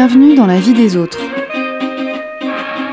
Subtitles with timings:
[0.00, 1.18] Bienvenue dans la vie des autres.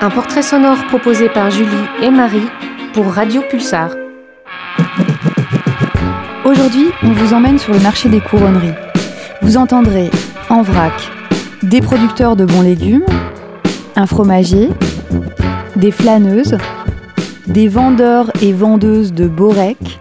[0.02, 1.70] Un portrait sonore proposé par Julie
[2.02, 2.48] et Marie
[2.94, 3.92] pour Radio Pulsar.
[6.46, 8.74] Aujourd'hui, on vous emmène sur le marché des couronneries.
[9.44, 10.10] Vous entendrez
[10.50, 10.94] en vrac
[11.62, 13.06] des producteurs de bons légumes,
[13.96, 14.72] un fromager,
[15.76, 16.58] des flâneuses,
[17.46, 20.00] des vendeurs et vendeuses de borek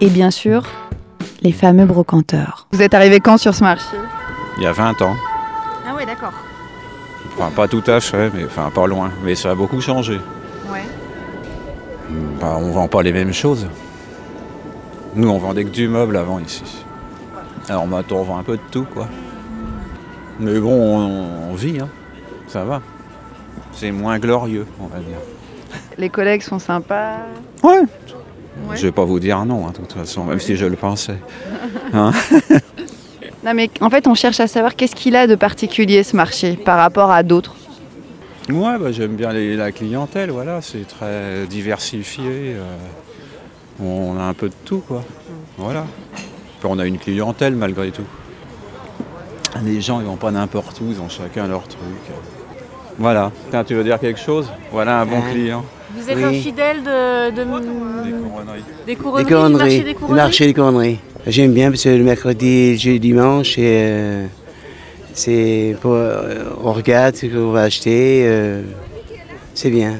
[0.00, 0.62] et bien sûr
[1.42, 2.66] les fameux brocanteurs.
[2.72, 3.94] Vous êtes arrivé quand sur ce marché?
[4.56, 5.16] Il y a 20 ans.
[6.20, 6.38] D'accord.
[7.38, 9.10] Enfin, pas tout à fait, mais enfin, pas loin.
[9.24, 10.20] Mais ça a beaucoup changé.
[10.70, 10.84] Ouais.
[12.38, 13.66] Bah, on vend pas les mêmes choses.
[15.14, 16.84] Nous, on vendait que du meuble avant ici.
[17.68, 19.08] Alors maintenant, on vend un peu de tout, quoi.
[20.38, 21.88] Mais bon, on, on vit, hein.
[22.48, 22.82] Ça va.
[23.72, 25.18] C'est moins glorieux, on va dire.
[25.96, 27.18] Les collègues sont sympas.
[27.62, 27.80] Ouais.
[28.68, 28.76] Ouais.
[28.76, 31.18] Je vais pas vous dire non, hein, de toute façon, même si je le pensais.
[31.92, 32.12] Hein
[33.44, 36.56] Non mais en fait, on cherche à savoir qu'est-ce qu'il a de particulier ce marché
[36.56, 37.54] par rapport à d'autres.
[38.50, 42.24] Ouais, bah, j'aime bien les- la clientèle, voilà, c'est très diversifié.
[42.56, 42.76] euh,
[43.82, 45.02] on a un peu de tout, quoi.
[45.56, 45.84] Voilà.
[46.58, 48.04] Puis on a une clientèle malgré tout.
[49.64, 51.80] Les gens, ils vont pas n'importe où, ils ont chacun leur truc.
[52.98, 53.32] Voilà.
[53.50, 54.48] Tiens, tu veux dire quelque chose?
[54.70, 55.64] Voilà un bon client.
[55.96, 56.24] Vous êtes Oui.
[56.24, 58.64] un fidèle de, de- Des couronneries.
[58.86, 60.98] des couronneries, du conneries, marché des le couronneries marché des conneries.
[61.26, 64.26] J'aime bien parce que le mercredi, jeudi, dimanche, et, euh,
[65.12, 68.22] c'est pour, euh, on regarde ce qu'on va acheter.
[68.26, 68.62] euh,
[69.54, 69.98] c'est bien.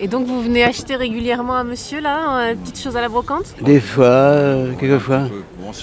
[0.00, 3.54] Et donc vous venez acheter régulièrement à monsieur là, une petite chose à la brocante?
[3.62, 5.28] Des fois, euh, quelquefois.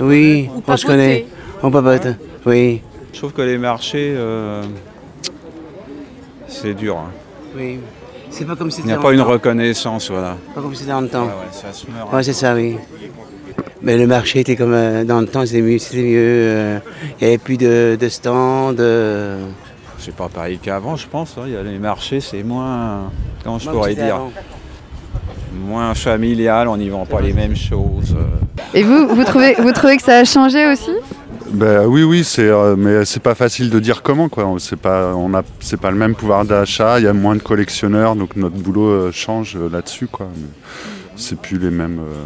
[0.01, 1.25] Oui, Ou on se connaît.
[1.63, 2.07] On papote.
[2.45, 2.81] Oui,
[3.13, 4.63] Je trouve que les marchés, euh,
[6.47, 6.97] c'est dur.
[6.97, 7.11] hein.
[7.57, 7.79] oui.
[8.31, 10.37] C'est pas comme Il c'était n'y a pas une reconnaissance, voilà.
[10.55, 11.25] Pas comme c'était dans le temps.
[11.25, 12.11] ouais, ça se meurt.
[12.13, 12.77] Ouais, c'est ça, oui.
[13.81, 15.77] Mais le marché était comme euh, dans le temps, c'était mieux.
[15.79, 16.15] C'était mieux.
[16.17, 16.79] euh,
[17.19, 18.75] Il n'y avait plus de, de stands.
[18.79, 19.43] euh,
[19.97, 21.35] C'est pas pareil qu'avant, je pense.
[21.37, 21.43] hein.
[21.47, 23.11] Il y a les marchés, c'est moins.
[23.43, 24.15] Comment je pourrais dire?
[24.15, 24.31] avant.
[25.53, 28.15] Moins familial, on n'y vend pas les mêmes choses.
[28.73, 30.91] Et vous, vous trouvez, vous trouvez que ça a changé aussi?
[31.53, 34.53] Ben oui, oui, c'est, euh, mais c'est pas facile de dire comment quoi.
[34.59, 36.99] C'est pas, on a, c'est pas le même pouvoir d'achat.
[36.99, 40.27] Il y a moins de collectionneurs, donc notre boulot euh, change euh, là-dessus quoi.
[40.35, 40.47] Mais
[41.17, 42.23] c'est plus les mêmes, euh,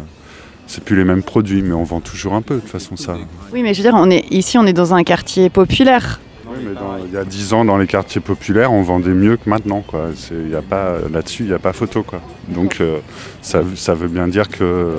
[0.68, 3.16] c'est plus les mêmes produits, mais on vend toujours un peu de toute façon ça.
[3.52, 6.20] Oui, mais je veux dire, on est ici, on est dans un quartier populaire.
[6.48, 9.36] Oui, mais dans- il y a 10 ans, dans les quartiers populaires, on vendait mieux
[9.36, 10.10] que maintenant quoi.
[10.14, 12.20] C'est, il y a pas, là-dessus, il n'y a pas photo quoi.
[12.48, 12.80] Donc
[13.42, 14.92] ça, ça veut bien dire que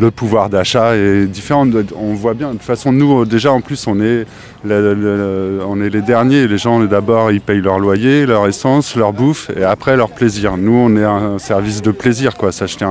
[0.00, 1.68] le pouvoir d'achat est différent.
[1.96, 2.48] On voit bien.
[2.48, 4.26] De toute façon, nous, déjà, en plus, on est,
[4.64, 6.48] on est les derniers.
[6.48, 10.56] Les gens, d'abord, ils payent leur loyer, leur essence, leur bouffe, et après, leur plaisir.
[10.56, 12.50] Nous, on est un service de plaisir, quoi.
[12.50, 12.86] S'acheter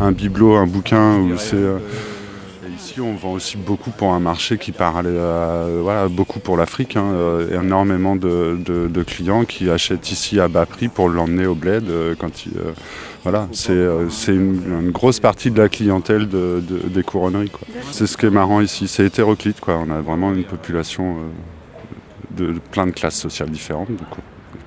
[0.00, 1.54] un, bibelot, un bouquin, ou c'est.
[1.54, 1.78] euh,
[2.78, 6.96] ici, on vend aussi beaucoup pour un marché qui parle, euh, voilà, beaucoup pour l'Afrique.
[6.96, 8.58] hein, euh, énormément de,
[9.06, 11.88] clients qui achètent ici à bas prix pour l'emmener au bled.
[11.88, 12.72] euh, quand ils, euh,
[13.24, 17.50] voilà, c'est une, une grosse partie de la clientèle de- de- des couronneries.
[17.90, 18.86] C'est ce qui est marrant ici.
[18.88, 19.60] C'est hétéroclite.
[19.60, 19.78] Quoi.
[19.86, 21.16] On a vraiment une population
[22.30, 23.88] de, plein de classes sociales différentes.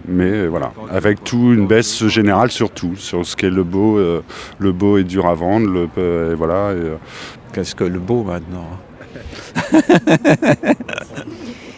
[0.07, 3.97] Mais voilà, avec tout une baisse générale sur tout, sur ce qui est le beau,
[3.97, 4.21] euh,
[4.59, 6.71] le beau est dur à vendre, le, euh, et voilà.
[6.73, 6.95] et, euh,
[7.53, 8.65] Qu'est-ce que le beau maintenant
[9.73, 9.81] hein?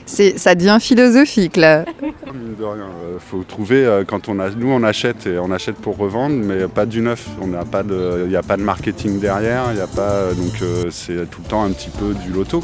[0.06, 1.86] C'est, ça devient philosophique là.
[2.02, 5.50] Mine de rien, euh, faut trouver euh, quand on a, nous on achète et on
[5.50, 7.28] achète pour revendre, mais pas du neuf.
[7.42, 10.62] On n'a pas de, il n'y a pas de marketing derrière, il a pas, donc
[10.62, 12.62] euh, c'est tout le temps un petit peu du loto.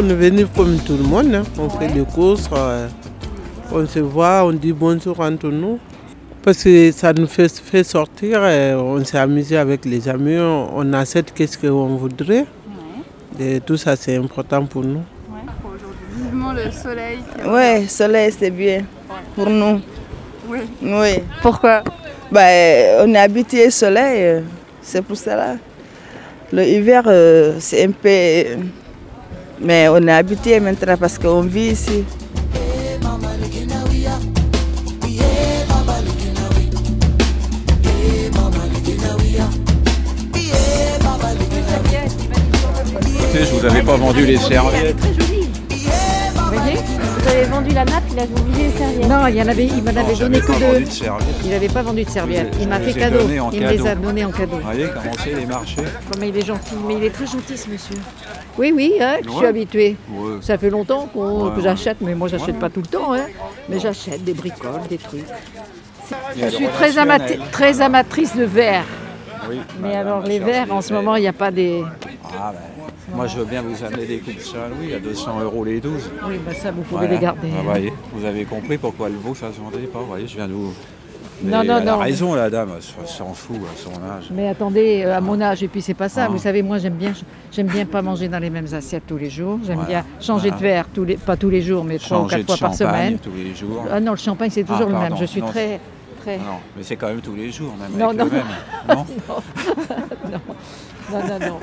[0.00, 1.42] On est venu comme tout le monde, hein.
[1.58, 2.86] on fait des courses, euh,
[3.72, 5.80] on se voit, on dit bonjour entre nous.
[6.40, 10.68] Parce que ça nous fait, fait sortir, et on s'est amusé avec les amis, on,
[10.72, 12.46] on achète qu'est-ce qu'on voudrait.
[13.40, 15.02] Et tout ça c'est important pour nous.
[16.16, 17.18] Vivement le soleil.
[17.44, 18.84] Oui, soleil, c'est bien
[19.34, 19.80] pour nous.
[20.48, 20.60] Oui.
[20.80, 21.22] Oui.
[21.42, 21.82] Pourquoi?
[22.30, 22.46] Bah,
[23.00, 24.40] on est habitué au soleil, euh,
[24.80, 25.56] c'est pour cela.
[26.52, 28.62] Le hiver, euh, c'est un peu.
[29.60, 32.04] Mais on est habitué maintenant parce qu'on vit ici.
[43.20, 45.27] Écoutez, je vous avais pas vendu les serviettes.
[47.20, 49.08] Vous avez vendu la nappe, il a oublié les serviettes.
[49.08, 50.84] Non, il y en avait, il m'en avait donné que deux.
[50.84, 50.90] de.
[51.44, 52.56] Il n'avait pas vendu de serviettes.
[52.60, 53.18] Il m'a fait ai cadeau.
[53.52, 54.56] Il me les a donnés en cadeau.
[54.56, 55.82] Vous voyez comment c'est les marchés
[56.20, 57.96] Mais il est gentil, mais il est très gentil ce monsieur.
[58.56, 59.46] Oui, oui, hein, je suis Ouais.
[59.46, 59.96] habituée.
[60.10, 60.36] Ouais.
[60.40, 61.62] Ça fait longtemps qu'on- Ouais, que ouais.
[61.62, 62.60] j'achète, mais moi j'achète Ouais.
[62.60, 63.12] pas tout le temps.
[63.14, 63.26] Hein.
[63.68, 65.24] Mais j'achète des bricoles, des trucs.
[66.36, 67.40] Je suis très, amati- relationnel.
[67.52, 68.84] très amatrice de verre.
[69.48, 71.82] Oui, Mais alors les verres, en ce moment, il n'y a pas des...
[72.38, 72.58] Ah ben,
[73.14, 76.10] moi je veux bien vous amener des coupes Saint-Louis à 200 euros les 12.
[76.28, 77.14] Oui, bah ça, vous pouvez Voilà.
[77.14, 77.48] les garder.
[77.58, 79.98] Ah, voyez, vous avez compris pourquoi le veau ça se vendait pas.
[80.00, 80.72] Vous voyez, je viens de vous.
[81.40, 81.98] Non, Mais non, elle a non.
[81.98, 84.24] raison la dame, elle s'en fout à son âge.
[84.32, 86.24] Mais attendez, euh, à mon âge, et puis c'est pas ça.
[86.24, 86.28] Ah.
[86.28, 87.12] Vous savez, moi j'aime bien,
[87.52, 89.60] j'aime bien pas manger dans les mêmes assiettes tous les jours.
[89.64, 89.88] J'aime Voilà.
[89.88, 90.68] bien changer de Voilà.
[90.74, 92.76] verre tous les, pas tous les jours, mais trois ou Changer quatre de fois par
[92.76, 93.18] champagne semaine.
[93.20, 93.84] tous les jours.
[93.90, 95.00] Ah non, le champagne c'est toujours Ah, le même.
[95.10, 95.16] pardon.
[95.16, 95.78] Je suis Non, très,
[96.22, 96.38] très.
[96.38, 98.36] Non, mais c'est quand même tous les jours, même Non, avec non, le non.
[98.36, 99.06] même.
[100.32, 100.40] Non
[101.12, 101.58] Non, non, non.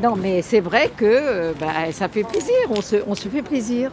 [0.00, 2.54] Non, mais c'est vrai que euh, bah, ça fait plaisir.
[2.70, 3.90] On se, on se fait plaisir.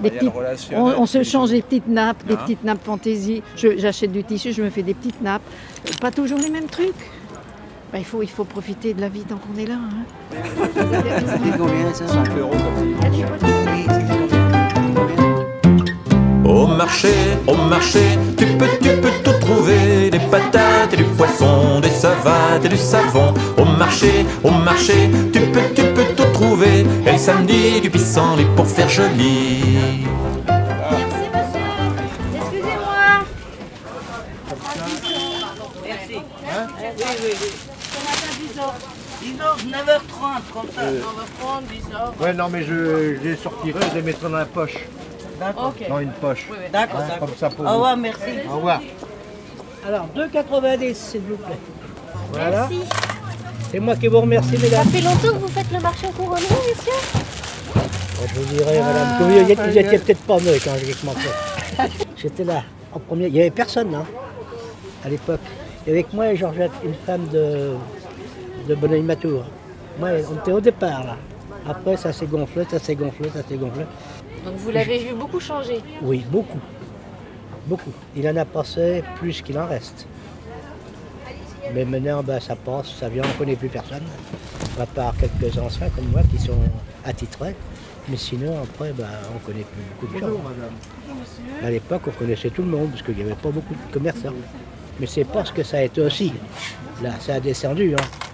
[0.00, 3.42] Des petites- relationnel, on, on se change des petites nappes, des Hein petites nappes fantaisie.
[3.56, 5.42] J'achète du tissu, je me fais des petites nappes.
[6.00, 6.94] Pas toujours les mêmes trucs.
[7.92, 9.74] Bah, il, faut, il faut profiter de la vie tant qu'on est là.
[9.74, 10.36] hein.
[10.72, 12.96] C'est combien ça 5 euros comme
[16.44, 17.12] Au marché,
[17.46, 18.00] au marché,
[18.36, 22.76] tu peux, tu peux tout trouver Des patates et du poisson, des savates et du
[22.76, 27.88] savon Au marché, au marché, tu peux, tu peux tout trouver Et le samedi, du
[27.90, 30.04] pissenlit pour faire joli
[30.46, 31.60] Merci monsieur.
[32.36, 33.24] Excusez-moi.
[42.20, 44.76] Ouais, non, mais je, je les sortirai, je les mettrai dans la poche.
[45.88, 46.46] Dans une poche.
[46.72, 48.20] D'accord, Hein, Comme ça pour Au revoir, merci.
[48.50, 48.80] Au revoir.
[49.86, 51.58] Alors, 2,90 s'il vous plaît.
[52.32, 52.68] Voilà.
[52.70, 52.80] Merci.
[53.70, 54.86] C'est moi qui vous remercie, Ça mesdames.
[54.88, 56.92] fait longtemps que vous faites le marché aux couronneries, monsieur?
[58.26, 61.28] Je vous dirai, madame, que vous y- étiez peut-être pas né quand j'ai commencé.
[62.16, 62.62] J'étais là,
[62.92, 63.26] en premier.
[63.26, 64.04] Il n'y avait personne, hein,
[65.04, 65.40] à l'époque.
[65.86, 67.72] Et avec moi et Georgette, une femme de,
[68.68, 69.44] de Bonneuil-Matour.
[69.98, 71.16] Moi, on était au départ, là.
[71.68, 73.84] Après, ça s'est gonflé, ça s'est gonflé, ça s'est gonflé.
[74.44, 75.80] Donc vous l'avez vu beaucoup changer?
[76.02, 76.58] Oui, beaucoup.
[77.66, 77.92] Beaucoup.
[78.16, 80.06] Il en a passé plus qu'il en reste.
[81.74, 84.02] Mais maintenant, ben, ça passe, ça vient, on ne connaît plus personne.
[84.80, 86.58] À part quelques anciens comme moi qui sont
[87.04, 87.54] attitrés.
[88.08, 90.40] Mais sinon, après, ben, on ne connaît plus beaucoup de gens.
[91.64, 94.34] À l'époque, on connaissait tout le monde, parce qu'il n'y avait pas beaucoup de commerçants.
[94.98, 96.32] Mais c'est parce que ça a été aussi.
[97.02, 97.94] Là, ça a descendu.
[97.94, 98.31] Hein.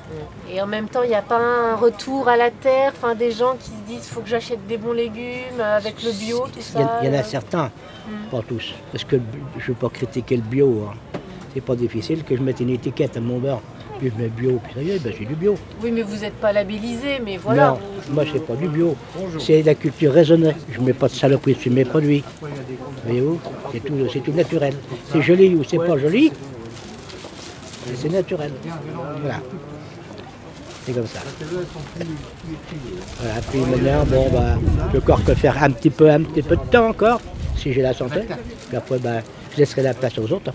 [0.52, 3.30] Et en même temps, il n'y a pas un retour à la terre, enfin des
[3.30, 6.60] gens qui se disent faut que j'achète des bons légumes avec le bio, tout Il
[6.60, 6.78] y, ça.
[6.80, 7.24] en- il y en a euh.
[7.24, 7.70] certains,
[8.30, 8.74] pas tous.
[8.92, 9.16] Parce que
[9.58, 10.88] je ne veux pas critiquer le bio.
[10.90, 10.94] hein.
[11.54, 13.60] C'est pas difficile que je mette une étiquette à mon beurre.
[13.98, 15.56] Puis je mets bio, puis ça y est, ben, j'ai du bio.
[15.82, 17.70] Oui, mais vous n'êtes pas labellisé, mais voilà.
[17.70, 17.78] Non,
[18.14, 18.94] moi c'est pas du bio.
[19.40, 20.52] C'est la culture raisonnée.
[20.70, 22.22] Je mets pas de saloperie sur mes produits.
[23.04, 23.40] Voyez-vous
[23.72, 24.74] C'est tout, c'est tout naturel.
[25.12, 26.30] C'est joli ou c'est pas joli,
[27.96, 28.52] c'est naturel.
[29.20, 29.40] Voilà.
[30.86, 31.20] C'est comme ça.
[33.20, 34.58] Voilà, puis maintenant, bon, bah,
[34.88, 37.20] je vais encore que faire un petit peu, un petit peu de temps encore,
[37.56, 38.20] si j'ai la santé.
[38.68, 39.20] Puis après, bah,
[39.52, 40.52] je laisserai la place aux autres.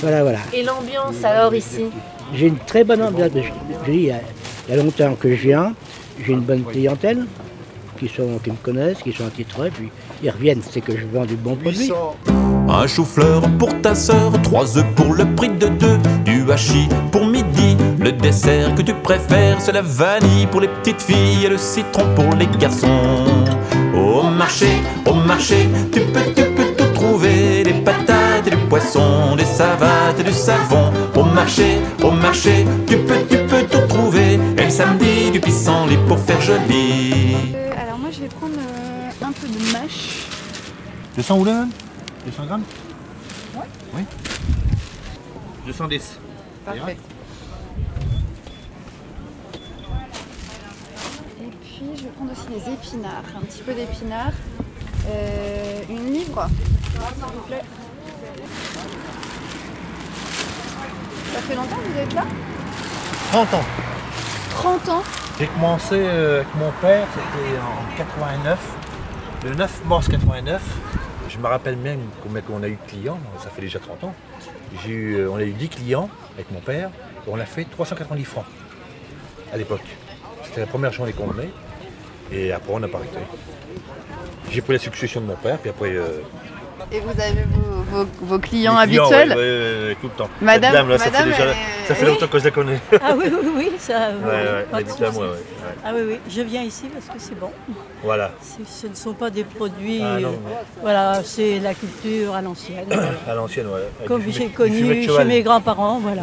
[0.00, 0.38] Voilà, voilà.
[0.52, 1.84] Et l'ambiance alors ici?
[2.34, 3.30] J'ai une très bonne ambiance.
[3.34, 4.20] Je, je dis, il y, a,
[4.68, 5.74] il y a longtemps que je viens.
[6.24, 7.26] J'ai une bonne clientèle
[7.98, 9.70] qui, sont, qui me connaissent, qui sont attitrés.
[9.70, 9.90] Puis
[10.22, 11.92] ils reviennent, c'est que je vends du bon produit.
[12.68, 17.26] Un chou-fleur pour ta sœur, trois œufs pour le prix de deux, du hachis pour
[17.26, 17.76] midi.
[17.98, 22.14] Le dessert que tu préfères, c'est la vanille pour les petites filles et le citron
[22.14, 23.24] pour les garçons.
[23.94, 24.70] Au marché,
[25.06, 30.18] au marché, tu peux, tu peux tout trouver des patates et du poisson, des savates
[30.18, 30.92] et du savon.
[31.14, 34.38] Au marché, au marché, tu peux, tu peux tout trouver.
[34.56, 37.34] Et le samedi, du pissenlit pour faire joli.
[37.54, 40.26] Euh, alors moi je vais prendre euh, un peu de mâche.
[41.16, 41.66] 200 ou là
[42.24, 42.62] 200 grammes?
[43.94, 44.02] Oui.
[45.66, 46.18] 210.
[46.64, 46.96] Parfait.
[51.40, 54.32] Et puis je vais prendre aussi des épinards, un petit peu d'épinards.
[55.08, 56.46] Euh, une livre,
[56.92, 57.62] s'il vous plaît.
[61.32, 62.24] Ça fait longtemps que vous êtes là?
[63.32, 63.64] 30 ans.
[64.50, 65.02] 30 ans?
[65.38, 68.58] J'ai commencé euh, avec mon père, c'était en 89,
[69.44, 70.60] le 9 mars 89.
[71.30, 74.14] Je me rappelle même combien on a eu clients, ça fait déjà 30 ans.
[74.88, 76.90] Eu, euh, on a eu 10 clients avec mon père
[77.26, 78.44] et on a fait 390 francs
[79.52, 79.84] à l'époque.
[80.44, 81.50] C'était la première journée qu'on met
[82.32, 83.18] et après on n'a pas arrêté.
[84.50, 86.20] J'ai pris la succession de mon père, puis après euh,
[86.92, 90.06] Et vous avez vos, vos- vos clients Les clients, habituels ouais, ouais, ouais, ouais, tout
[90.08, 90.28] le temps.
[90.40, 92.50] Madame- dame, là, ça, madame, fait déjà, elle est- ça fait longtemps que je la
[92.50, 92.80] connais.
[93.02, 93.92] Ah oui, oui, oui, ça.
[94.10, 95.18] Ouais, oui, ouais, pas elle de habite à souci.
[95.18, 95.32] moi, ouais.
[95.32, 95.74] ouais.
[95.84, 97.50] Ah oui, oui, je viens ici parce que c'est bon.
[98.02, 98.32] Voilà.
[98.40, 100.00] C'est- Ce ne sont pas des produits.
[100.02, 100.32] Ah, non, euh.
[100.82, 102.84] Voilà, c'est la culture à l'ancienne.
[102.88, 103.10] voilà.
[103.28, 103.66] À l'ancienne,
[104.06, 106.22] Comme j'ai connu chez mes grands-parents, voilà.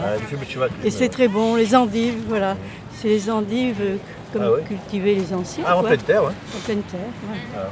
[0.84, 2.56] Et c'est très bon, les endives, voilà.
[3.00, 3.96] C'est les endives euh,
[4.34, 5.64] comme Ah cultivaient les anciens.
[5.68, 5.90] Ah, en quoi.
[5.90, 6.24] pleine terre.
[6.24, 7.00] En pleine terre,
[7.54, 7.70] voilà.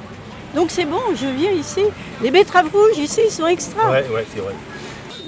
[0.56, 1.82] Donc c'est bon, je viens ici.
[2.22, 3.92] Les betteraves rouges ici, sont extra.
[3.92, 4.54] Ouais, ouais, c'est vrai.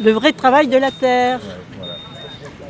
[0.01, 1.39] Le vrai travail de la terre.
[1.77, 1.95] Voilà.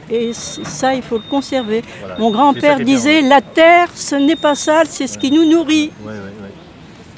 [0.10, 1.84] Et ça, il faut le conserver.
[2.00, 2.18] Voilà.
[2.18, 5.92] Mon grand-père bien, disait, la terre, ce n'est pas sale, c'est ce qui nous nourrit.
[6.04, 6.52] Ouais, ouais, ouais.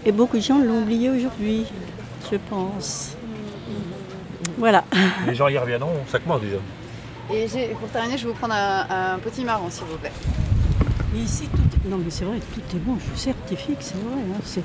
[0.05, 1.65] Et beaucoup de gens l'ont oublié aujourd'hui,
[2.31, 3.15] je pense.
[4.57, 4.83] Voilà.
[5.27, 6.57] Les gens y reviendront, ça commence déjà.
[7.31, 10.11] Et j'ai- pour terminer, je vais vous prendre un, un petit marron, s'il vous plaît.
[11.15, 11.89] Et ici, tout est...
[11.89, 14.21] Non, mais c'est vrai, tout est bon, je certifie que c'est vrai.
[14.35, 14.61] hein.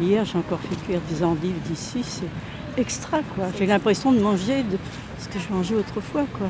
[0.00, 3.44] Hier, j'ai encore fait cuire des endives d'ici, c'est extra, quoi.
[3.58, 4.78] J'ai l'impression de manger de
[5.18, 6.48] ce que je mangeais autrefois, quoi.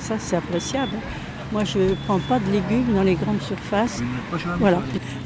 [0.00, 0.92] Ça, c'est appréciable.
[1.52, 4.02] Moi, je ne prends pas de légumes dans les grandes surfaces.
[4.58, 4.80] Voilà.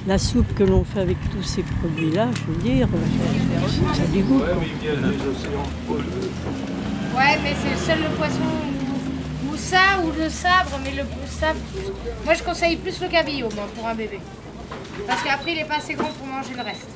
[0.07, 4.07] La soupe que l'on fait avec tous ces produits-là, je veux dire, euh, ça a
[4.07, 4.39] du goût.
[4.39, 5.97] quoi.
[7.17, 8.41] Ouais, mais c'est le seul le poisson
[9.49, 11.59] ou, ou ça ou le sabre, mais le sabre.
[12.25, 14.21] Moi, je conseille plus le cabillaud moi, pour un bébé.
[15.07, 16.89] Parce qu'après, il est pas assez grand pour manger le reste.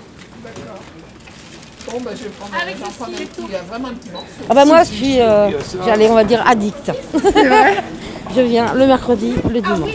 [1.91, 3.89] Bon, bah, je vais prendre Avec j'en le prends un petit, il y a vraiment
[3.89, 4.27] un petit morceau.
[4.49, 5.51] Ah bah moi je suis, euh,
[5.85, 6.91] j'allais on va dire addict.
[8.35, 9.91] je viens le mercredi, le dimanche.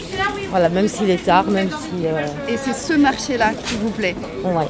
[0.52, 2.06] Voilà, même s'il est tard, même si.
[2.06, 4.68] euh, Et c'est ce marché-là qui vous plaît ouais.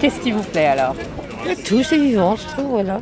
[0.00, 0.94] Qu'est-ce qui vous plaît alors?
[1.64, 3.00] Tout c'est vivant, je trouve, voilà.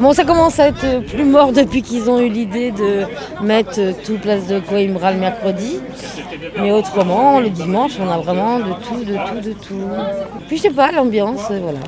[0.00, 3.04] Bon, ça commence à être plus mort depuis qu'ils ont eu l'idée de
[3.42, 5.80] mettre tout place de Coimbra le mercredi.
[6.60, 9.88] Mais autrement, le dimanche, on a vraiment de tout, de tout, de tout.
[10.46, 11.78] Puis je sais pas, l'ambiance, voilà.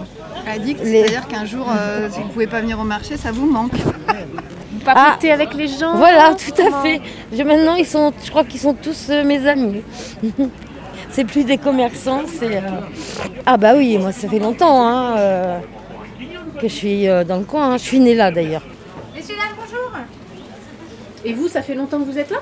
[0.52, 3.46] Addict, Les- c'est-à-dire qu'un jour, euh, si vous pouvez pas venir au marché, ça vous
[3.46, 3.74] manque.
[3.74, 5.96] Vous papotez avec les gens Ah.
[5.96, 7.00] Voilà, tout à fait.
[7.32, 9.82] Je, maintenant, ils sont, je crois qu'ils sont tous euh, mes amis.
[11.10, 12.56] c'est plus des commerçants, c'est.
[12.56, 12.60] euh,
[13.46, 15.58] Ah bah oui, moi ça fait longtemps hein, euh,
[16.60, 17.72] que je suis euh, dans le coin.
[17.72, 17.78] hein.
[17.78, 18.62] Je suis née là d'ailleurs.
[19.14, 19.90] Messieurs, dames, bonjour.
[21.24, 22.38] Et vous, ça fait longtemps que vous êtes là?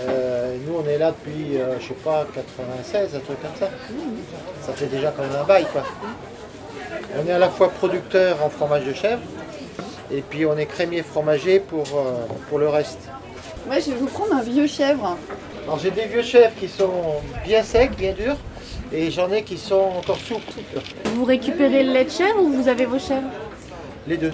[0.00, 3.68] Euh, nous, on est là depuis, euh, je sais pas, 96, un truc comme ça.
[4.62, 5.84] Ça fait déjà quand même un bail, quoi.
[7.22, 9.20] On est à la fois producteur en fromage de chèvre,
[10.10, 13.00] et puis on est crémier fromager pour, euh, pour le reste.
[13.68, 15.16] Ouais, je vais vous prendre un vieux chèvre.
[15.64, 16.90] Alors j'ai des vieux chèvres qui sont
[17.44, 18.36] bien secs, bien durs,
[18.92, 20.52] et j'en ai qui sont encore souples.
[21.14, 23.28] Vous récupérez le lait de chèvre ou vous avez vos chèvres
[24.06, 24.32] Les deux.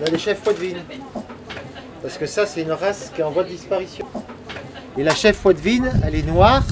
[0.00, 0.82] on a des chèvres poitevines.
[2.02, 4.06] Parce que ça, c'est une race qui est en voie de disparition.
[4.98, 6.62] Et la chèvre poitevine, elle est noire,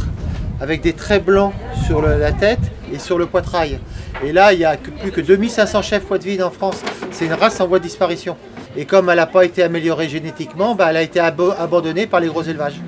[0.61, 1.53] avec des traits blancs
[1.87, 2.61] sur le- la tête
[2.93, 3.79] et sur le poitrail.
[4.25, 6.81] Et là, il n'y a que- plus que 2500 chèvres poitevines en France.
[7.11, 8.37] C'est une race en voie de disparition.
[8.77, 12.29] Et comme elle n'a pas été améliorée génétiquement, bah, elle a été abandonnée par les
[12.29, 12.81] gros élevages.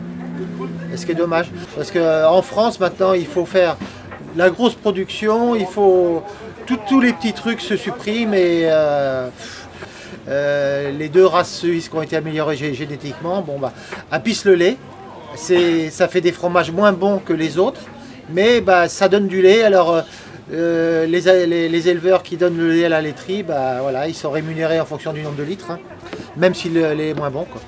[0.97, 1.47] Ce qui est dommage.
[1.77, 3.77] Parce qu'en France, maintenant, il faut faire
[4.37, 6.23] la grosse production, il faut.
[6.89, 8.63] tous les petits trucs se suppriment et.
[8.65, 9.29] euh,
[10.29, 13.73] euh, les deux races suisses qui ont été améliorées gé- génétiquement, bon bah,
[14.11, 14.77] à pisse le lait,
[15.37, 17.81] ça fait des fromages moins bons que les autres,
[18.31, 19.63] mais bah, ça donne du lait.
[19.63, 20.01] Alors euh,
[20.53, 24.31] euh, les, les- éleveurs qui donnent le lait à la laiterie, bah, voilà, ils sont
[24.33, 25.79] rémunérés en fonction du nombre de litres, hein,
[26.37, 27.45] même si le lait est moins bon.
[27.45, 27.61] Quoi.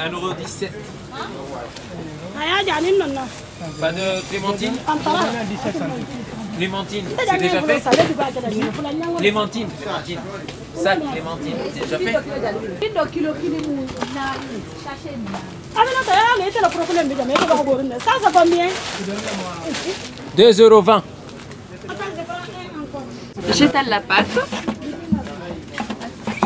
[0.00, 0.68] 1,17€.
[3.80, 4.74] Pas de clémentine
[6.56, 7.80] Clémentine, c'est déjà fait
[9.18, 10.18] Clémentine, Clémentine.
[10.74, 12.12] Ça, Clémentine, c'est déjà fait.
[17.98, 18.68] Ça, c'est combien
[20.36, 21.02] 2,20€.
[23.52, 24.38] J'étale la pâte.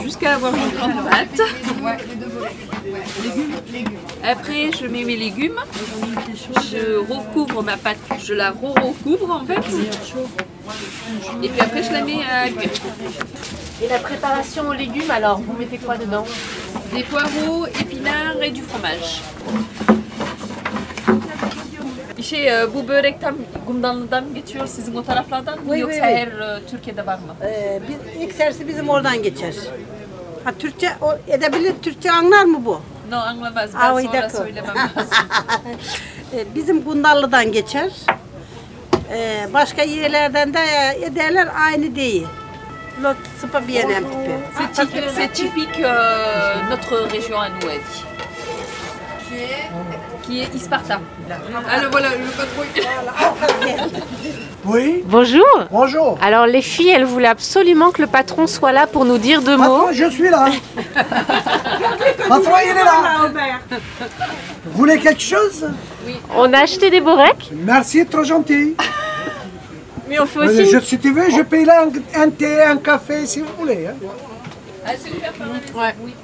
[0.02, 1.40] Jusqu'à avoir une grande pâte.
[4.22, 5.60] Après, je mets mes légumes.
[6.70, 7.98] Je recouvre ma pâte.
[8.18, 9.64] Je la recouvre en fait.
[11.42, 12.70] Et puis après, je la mets à cuire.
[13.82, 16.24] Et la préparation aux légumes, alors, vous mettez quoi dedans?
[16.94, 19.20] Des poireaux, épinards et du fromage.
[22.22, 23.34] Şey, e, bu börekten
[23.66, 27.34] Gumdanlı'dan geçiyor sizin o taraflardan mı Oui, yoksa oui, her e, Türkiye'de var mı?
[27.42, 29.54] Ee, biz, ilk serisi bizim oradan geçer.
[30.44, 32.80] Ha Türkçe o, edebilir, Türkçe anlar mı bu?
[33.10, 33.70] No anlamaz.
[33.74, 35.14] Ben oui, sonra söylemem lazım.
[36.34, 37.90] Ee, bizim Gundallı'dan geçer.
[39.10, 40.60] Ee, başka yerlerden de
[41.02, 42.26] ederler aynı değil.
[43.04, 44.32] Un petit peu.
[44.56, 48.04] C'est typique, c'est typique, euh, notre région à nous, elle dit.
[50.26, 51.00] Qui est Isparta.
[51.30, 52.68] Ah, le voilà, le patrouille.
[54.64, 55.02] Oui.
[55.06, 55.44] Bonjour.
[55.70, 56.18] Bonjour.
[56.22, 59.56] Alors les filles, elles voulaient absolument que le patron soit là pour nous dire deux
[59.56, 59.62] mots.
[59.80, 60.46] Patron, je suis là.
[62.28, 63.30] Patron, il est là.
[64.64, 65.66] Vous voulez quelque chose?
[66.34, 67.50] On a acheté des borecs.
[67.52, 68.74] Merci, trop gentil.
[70.08, 70.70] Mais on fait Euh, aussi.
[70.70, 73.86] je, si tu veux, je paye là un, un thé, un café, si vous voulez.
[73.86, 73.94] hein.
[74.86, 75.94] Ah, c'est ouvert par la maison Ouais.
[76.02, 76.14] Oui.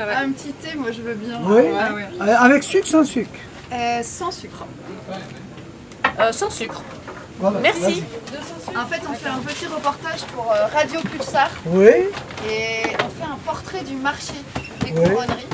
[0.00, 0.18] Ça va.
[0.20, 1.38] Un petit thé, moi je veux bien.
[1.44, 1.60] Oui.
[1.60, 3.28] Euh, avec sucre, sans sucre.
[3.70, 4.64] Euh, sans sucre.
[6.18, 6.82] Euh, sans sucre.
[7.38, 8.02] Voilà, Merci.
[8.74, 11.50] En fait, on fait un petit reportage pour Radio Pulsar.
[11.66, 11.90] Oui.
[12.48, 14.32] Et on fait un portrait du marché
[14.82, 15.04] des Oui.
[15.10, 15.46] couronneries.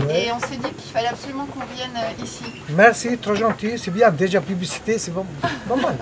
[0.00, 0.04] Oui.
[0.14, 2.44] Et on s'est dit qu'il fallait absolument qu'on vienne ici.
[2.76, 3.78] Merci, trop gentil.
[3.78, 4.10] C'est bien.
[4.10, 5.24] Déjà, publicité, c'est bon.
[5.40, 5.96] Pas mal.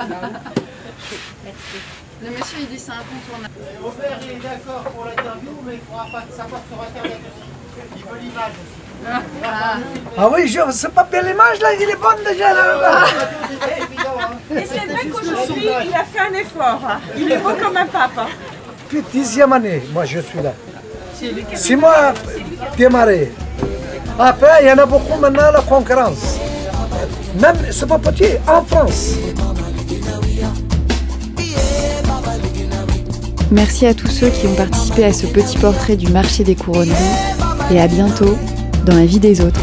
[2.24, 3.54] Le monsieur, il dit c'est incontournable.
[3.80, 7.61] Robert est d'accord pour l'interview, mais il ne pourra pas savoir sur Internet aussi.
[9.44, 9.76] Ah.
[10.16, 13.06] Ah oui, je, c'est pas bien l'image là, il est bon déjà là.
[14.54, 16.80] Et c'est vrai qu'aujourd'hui, il a fait un effort.
[16.88, 17.00] hein.
[17.16, 18.10] Il est beau comme un pape.
[18.18, 18.26] hein.
[18.84, 20.52] Depuis dixième année, moi je suis là.
[21.54, 22.12] C'est moi
[22.76, 23.32] démarré.
[24.18, 26.38] Après, il y en a beaucoup maintenant la concurrence.
[27.40, 29.14] Même, c'est pas petit, en France.
[33.50, 36.92] Merci à tous ceux qui ont participé à ce petit portrait du marché des couronneries
[37.70, 38.36] et à bientôt
[38.84, 39.60] dans la vie des autres.